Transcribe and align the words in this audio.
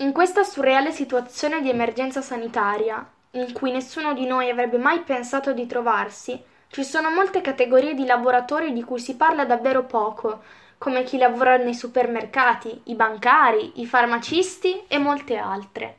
In 0.00 0.12
questa 0.12 0.44
surreale 0.44 0.92
situazione 0.92 1.60
di 1.60 1.70
emergenza 1.70 2.22
sanitaria, 2.22 3.04
in 3.32 3.52
cui 3.52 3.72
nessuno 3.72 4.14
di 4.14 4.26
noi 4.26 4.48
avrebbe 4.48 4.78
mai 4.78 5.00
pensato 5.00 5.52
di 5.52 5.66
trovarsi, 5.66 6.40
ci 6.68 6.84
sono 6.84 7.10
molte 7.10 7.40
categorie 7.40 7.94
di 7.94 8.06
lavoratori 8.06 8.72
di 8.72 8.84
cui 8.84 9.00
si 9.00 9.16
parla 9.16 9.44
davvero 9.44 9.86
poco, 9.86 10.42
come 10.78 11.02
chi 11.02 11.18
lavora 11.18 11.56
nei 11.56 11.74
supermercati, 11.74 12.82
i 12.84 12.94
bancari, 12.94 13.80
i 13.80 13.86
farmacisti 13.86 14.84
e 14.86 14.98
molte 14.98 15.36
altre. 15.36 15.96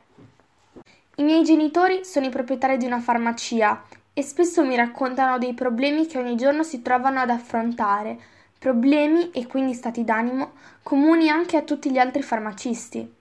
I 1.16 1.22
miei 1.22 1.44
genitori 1.44 2.02
sono 2.02 2.24
i 2.24 2.30
proprietari 2.30 2.78
di 2.78 2.86
una 2.86 3.00
farmacia 3.00 3.82
e 4.14 4.22
spesso 4.22 4.64
mi 4.64 4.76
raccontano 4.76 5.36
dei 5.36 5.52
problemi 5.52 6.06
che 6.06 6.16
ogni 6.16 6.36
giorno 6.36 6.62
si 6.62 6.80
trovano 6.80 7.20
ad 7.20 7.28
affrontare, 7.28 8.18
problemi 8.58 9.30
e 9.30 9.46
quindi 9.46 9.74
stati 9.74 10.04
d'animo 10.04 10.52
comuni 10.82 11.28
anche 11.28 11.58
a 11.58 11.62
tutti 11.62 11.90
gli 11.90 11.98
altri 11.98 12.22
farmacisti. 12.22 13.18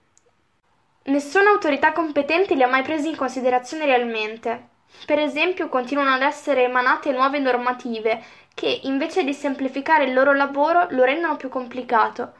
Nessuna 1.09 1.49
autorità 1.49 1.91
competente 1.91 2.53
li 2.53 2.61
ha 2.61 2.67
mai 2.67 2.83
presi 2.83 3.09
in 3.09 3.15
considerazione 3.15 3.85
realmente. 3.85 4.67
Per 5.07 5.17
esempio, 5.17 5.67
continuano 5.67 6.13
ad 6.13 6.21
essere 6.21 6.65
emanate 6.65 7.11
nuove 7.11 7.39
normative 7.39 8.23
che, 8.53 8.81
invece 8.83 9.23
di 9.23 9.33
semplificare 9.33 10.03
il 10.03 10.13
loro 10.13 10.33
lavoro, 10.33 10.85
lo 10.91 11.03
rendono 11.03 11.35
più 11.35 11.49
complicato. 11.49 12.33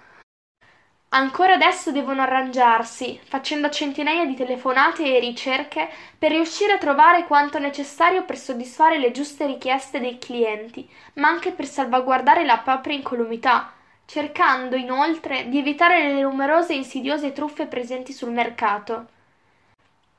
Ancora 1.09 1.55
adesso 1.55 1.91
devono 1.91 2.21
arrangiarsi, 2.21 3.19
facendo 3.23 3.71
centinaia 3.71 4.25
di 4.25 4.35
telefonate 4.35 5.15
e 5.15 5.19
ricerche 5.19 5.89
per 6.19 6.29
riuscire 6.29 6.73
a 6.73 6.77
trovare 6.77 7.25
quanto 7.25 7.57
necessario 7.57 8.23
per 8.23 8.37
soddisfare 8.37 8.99
le 8.99 9.09
giuste 9.09 9.47
richieste 9.47 9.99
dei 9.99 10.19
clienti, 10.19 10.87
ma 11.15 11.27
anche 11.27 11.53
per 11.53 11.65
salvaguardare 11.65 12.45
la 12.45 12.59
propria 12.59 12.95
incolumità 12.95 13.73
cercando 14.09 14.75
inoltre 14.75 15.49
di 15.49 15.59
evitare 15.59 16.11
le 16.11 16.21
numerose 16.23 16.73
e 16.73 16.77
insidiose 16.77 17.31
truffe 17.31 17.67
presenti 17.67 18.11
sul 18.11 18.31
mercato. 18.31 19.05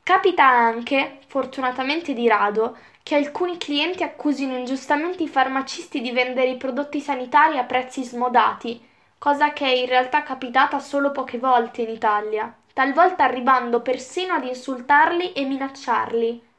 Capita 0.04 0.46
anche, 0.46 1.18
fortunatamente 1.26 2.14
di 2.14 2.28
rado, 2.28 2.76
che 3.02 3.16
alcuni 3.16 3.58
clienti 3.58 4.04
accusino 4.04 4.56
ingiustamente 4.56 5.24
i 5.24 5.28
farmacisti 5.28 6.00
di 6.00 6.12
vendere 6.12 6.50
i 6.50 6.56
prodotti 6.56 7.00
sanitari 7.00 7.58
a 7.58 7.64
prezzi 7.64 8.04
smodati, 8.04 8.80
cosa 9.18 9.52
che 9.52 9.66
è 9.66 9.74
in 9.74 9.86
realtà 9.86 10.22
capitata 10.22 10.78
solo 10.78 11.10
poche 11.10 11.38
volte 11.38 11.82
in 11.82 11.90
Italia, 11.90 12.54
talvolta 12.72 13.24
arrivando 13.24 13.80
persino 13.80 14.34
ad 14.34 14.44
insultarli 14.44 15.32
e 15.32 15.44
minacciarli 15.44 16.49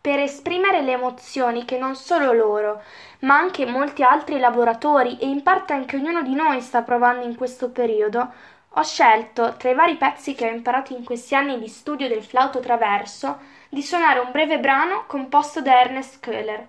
per 0.00 0.18
esprimere 0.18 0.80
le 0.80 0.92
emozioni 0.92 1.64
che 1.64 1.76
non 1.76 1.94
solo 1.94 2.32
loro, 2.32 2.82
ma 3.20 3.36
anche 3.36 3.66
molti 3.66 4.02
altri 4.02 4.38
lavoratori 4.38 5.18
e 5.18 5.26
in 5.26 5.42
parte 5.42 5.74
anche 5.74 5.96
ognuno 5.96 6.22
di 6.22 6.34
noi 6.34 6.60
sta 6.62 6.82
provando 6.82 7.26
in 7.26 7.36
questo 7.36 7.70
periodo, 7.70 8.32
ho 8.74 8.82
scelto, 8.82 9.56
tra 9.56 9.70
i 9.70 9.74
vari 9.74 9.96
pezzi 9.96 10.34
che 10.34 10.48
ho 10.48 10.52
imparato 10.52 10.94
in 10.94 11.04
questi 11.04 11.34
anni 11.34 11.58
di 11.58 11.68
studio 11.68 12.08
del 12.08 12.22
flauto 12.22 12.60
traverso, 12.60 13.38
di 13.68 13.82
suonare 13.82 14.20
un 14.20 14.30
breve 14.30 14.58
brano 14.58 15.04
composto 15.06 15.60
da 15.60 15.80
Ernest 15.80 16.24
Köhler. 16.24 16.66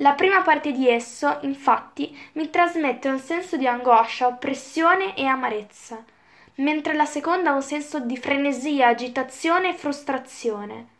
La 0.00 0.12
prima 0.12 0.42
parte 0.42 0.72
di 0.72 0.88
esso, 0.88 1.38
infatti, 1.40 2.16
mi 2.32 2.50
trasmette 2.50 3.08
un 3.08 3.18
senso 3.18 3.56
di 3.56 3.66
angoscia, 3.66 4.26
oppressione 4.26 5.16
e 5.16 5.24
amarezza, 5.24 6.04
mentre 6.56 6.94
la 6.94 7.06
seconda 7.06 7.52
un 7.52 7.62
senso 7.62 7.98
di 8.00 8.16
frenesia, 8.18 8.88
agitazione 8.88 9.70
e 9.70 9.74
frustrazione. 9.74 10.94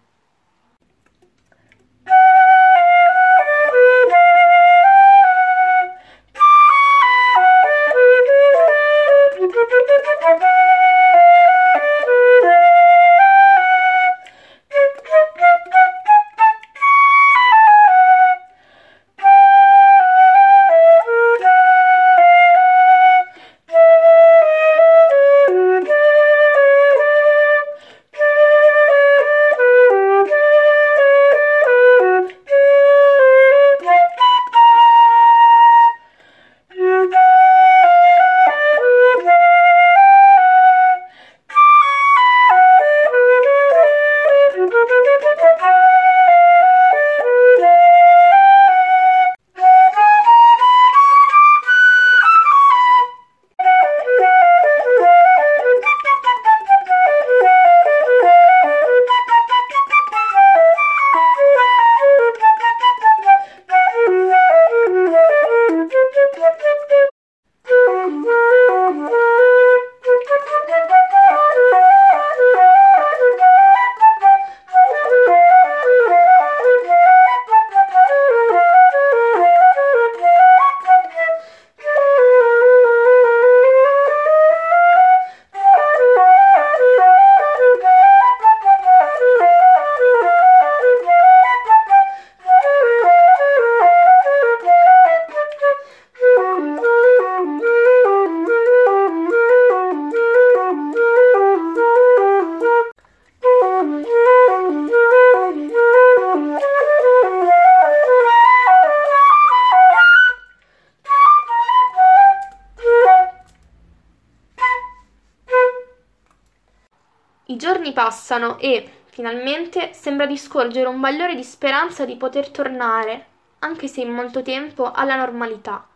I 117.48 117.56
giorni 117.56 117.92
passano 117.92 118.58
e, 118.58 119.02
finalmente, 119.04 119.92
sembra 119.92 120.26
di 120.26 120.36
scorgere 120.36 120.88
un 120.88 120.98
bagliore 120.98 121.36
di 121.36 121.44
speranza 121.44 122.04
di 122.04 122.16
poter 122.16 122.48
tornare, 122.50 123.26
anche 123.60 123.86
se 123.86 124.00
in 124.00 124.10
molto 124.10 124.42
tempo, 124.42 124.90
alla 124.90 125.14
normalità. 125.14 125.86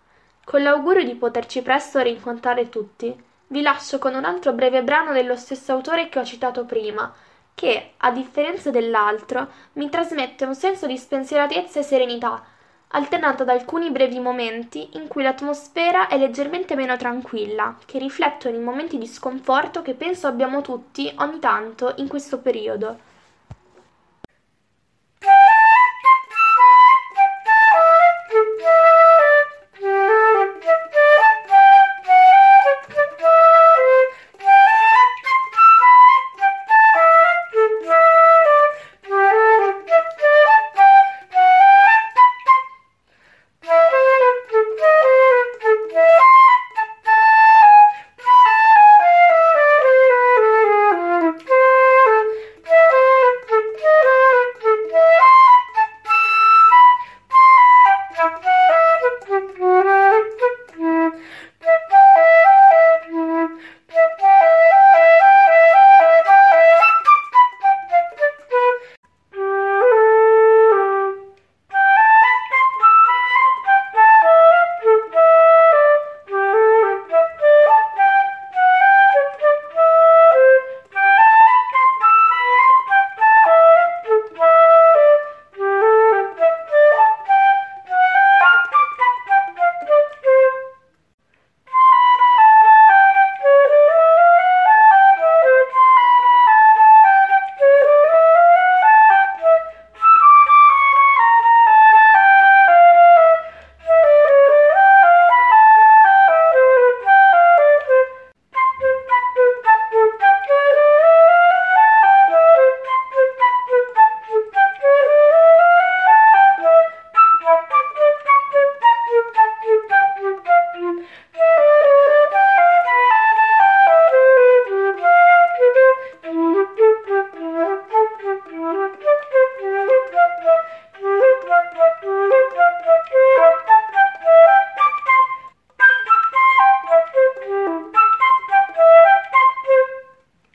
Con 0.45 0.63
l'augurio 0.63 1.05
di 1.05 1.17
poterci 1.17 1.61
presto 1.63 1.99
rincontrare 2.01 2.69
tutti, 2.69 3.13
vi 3.49 3.63
lascio 3.63 3.99
con 3.99 4.15
un 4.15 4.25
altro 4.25 4.53
breve 4.53 4.85
brano 4.85 5.13
dello 5.13 5.35
stesso 5.35 5.73
autore 5.73 6.09
che 6.09 6.21
ho 6.21 6.25
citato 6.25 6.65
prima, 6.65 7.13
che, 7.53 7.95
a 7.97 8.13
differenza 8.13 8.71
dell'altro, 8.71 9.49
mi 9.73 9.91
trasmette 9.91 10.45
un 10.45 10.55
senso 10.55 10.87
di 10.87 10.97
spensieratezza 10.97 11.81
e 11.81 11.83
serenità, 11.83 12.45
alternato 12.93 13.45
da 13.45 13.53
alcuni 13.53 13.91
brevi 13.91 14.19
momenti 14.19 14.91
in 14.95 15.07
cui 15.09 15.23
l'atmosfera 15.23 16.09
è 16.09 16.19
leggermente 16.19 16.75
meno 16.75 16.97
tranquilla, 16.97 17.77
che 17.87 17.99
riflettono 17.99 18.57
i 18.57 18.61
momenti 18.61 18.99
di 18.99 19.07
sconforto 19.07 19.83
che 19.83 19.95
penso 19.95 20.27
abbiamo 20.27 20.61
tutti 20.61 21.13
ogni 21.19 21.39
tanto 21.39 21.95
in 21.97 22.09
questo 22.09 22.39
periodo. 22.41 23.10